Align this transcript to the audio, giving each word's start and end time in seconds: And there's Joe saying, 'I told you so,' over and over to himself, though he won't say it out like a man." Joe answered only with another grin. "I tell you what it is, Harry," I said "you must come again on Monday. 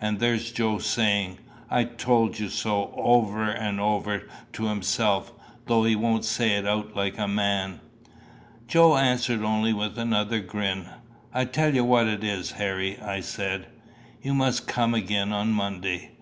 And 0.00 0.20
there's 0.20 0.52
Joe 0.52 0.78
saying, 0.78 1.36
'I 1.70 1.84
told 1.98 2.38
you 2.38 2.48
so,' 2.48 2.94
over 2.96 3.42
and 3.42 3.78
over 3.78 4.22
to 4.54 4.64
himself, 4.64 5.34
though 5.66 5.84
he 5.84 5.94
won't 5.94 6.24
say 6.24 6.52
it 6.52 6.66
out 6.66 6.96
like 6.96 7.18
a 7.18 7.28
man." 7.28 7.80
Joe 8.66 8.96
answered 8.96 9.42
only 9.44 9.74
with 9.74 9.98
another 9.98 10.40
grin. 10.40 10.88
"I 11.34 11.44
tell 11.44 11.74
you 11.74 11.84
what 11.84 12.08
it 12.08 12.24
is, 12.24 12.52
Harry," 12.52 12.98
I 13.02 13.20
said 13.20 13.66
"you 14.22 14.32
must 14.32 14.66
come 14.66 14.94
again 14.94 15.30
on 15.30 15.50
Monday. 15.52 16.12